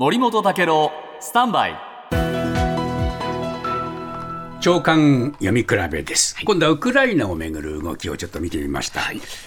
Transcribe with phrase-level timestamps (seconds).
[0.00, 1.76] 森本武郎スタンバイ。
[4.60, 9.00] 長官読み比べです、今度はウクライナをめぐる動きをちょっと見てみました、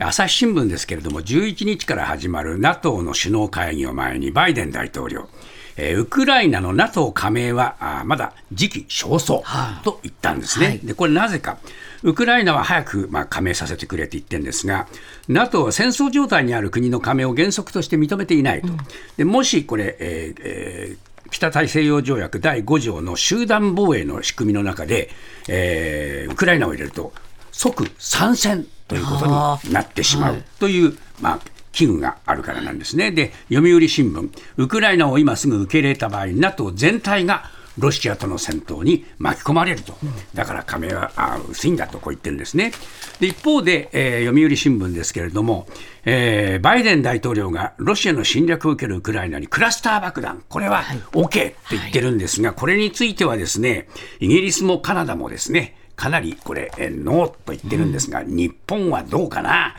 [0.00, 5.28] 朝日新聞ですけれども11日から始まる NATO の首脳会議を前にバイデン大統領
[5.76, 9.42] えーウクライナの NATO 加盟はまだ時期尚早
[9.84, 10.78] と言ったんですね、はい。
[10.80, 11.58] でこれなぜか。
[12.04, 14.88] ウクライナは早く、まあ、加盟させてくれって言ってるんですが
[15.28, 18.68] NATO は戦争状態にある国の加盟を原則として認めていないと、
[19.16, 25.08] でもしこれ、えーえー北大西洋条約第5条の集団防衛の仕組みの中で、
[25.48, 27.14] えーウクライナを入れると
[27.52, 31.40] 即参戦ということになってしまうという、まあ、
[31.72, 33.10] 危惧があるからなんですね。
[33.10, 39.96] で、読売新聞、ウクライナを今すぐ受け入れた場合、NATO 全体がロシアとの戦闘に巻き込まれると、
[40.34, 42.72] だから加盟はあ薄いんだとこう言ってるんですね。
[43.18, 45.66] で一方で、えー読売新聞ですけれども、
[46.04, 50.82] えーバイデン大統領がロシアの侵略を受けるウクライナにクラスター爆弾、これは
[51.12, 53.88] OK って言ってるんですが、これについてはですね、
[54.20, 59.76] イギリスもカナダもですね、かなりこれ、えーノーと言ってるんですが、日本はどうかな、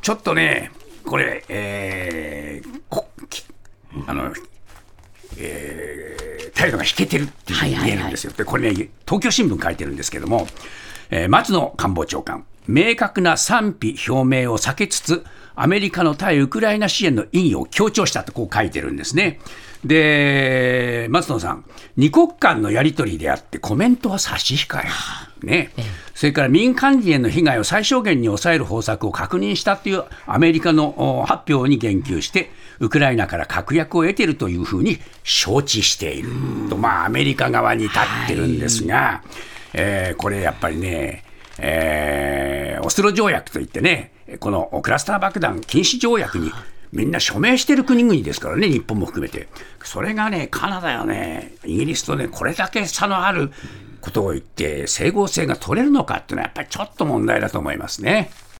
[0.00, 0.70] ちょっとね、
[1.04, 3.44] これ、えーこき
[4.06, 4.32] あの、
[5.38, 6.24] えー
[6.54, 8.32] 態度が引けてるっていうふうに見えるんですよ。
[8.32, 10.46] で、これね、東京新聞書いてるんですけども、
[11.10, 15.24] えー松野官房長官、明確な賛否表明を避けつつ、
[15.56, 19.40] アメリカの対ウクライナ支援の意義を強調したとこう書いてるんですね。
[19.84, 21.64] で、松野さん、
[21.96, 25.46] 二国間のやり取りであって、コメントは差し控える。
[25.46, 25.70] ね。
[26.14, 36.30] それから民間人への被害を最小限に抑える方策を確認したというアメリカのお発表に言及して、ウクライナから確約を得ているというふうに承知している
[36.70, 39.22] と、まあ、アメリカ側に立ってるんですが、
[39.74, 41.24] えーこれやっぱりね、
[41.58, 46.52] えーオスロ条約といってね、このクラスター爆弾禁止条約に
[46.92, 49.48] みんな署名してる国々ですからね、日本も含めて。
[49.82, 53.50] それがね、カナダやね、イギリスとね、これだけ差のある
[54.00, 58.30] ことを言って、整合性が取れるのかっていうのは、やっぱりちょっと問題だと思いますね。